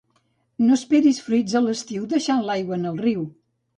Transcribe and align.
No 0.69 0.77
esperis 0.77 1.21
fruits 1.27 1.55
a 1.59 1.63
l'estiu, 1.65 2.07
deixant 2.15 2.43
l'aigua 2.49 2.79
en 2.83 2.93
el 2.93 2.99
riu. 3.07 3.29